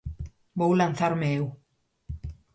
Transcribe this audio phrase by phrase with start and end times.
[0.59, 1.45] Vou lanzarme eu.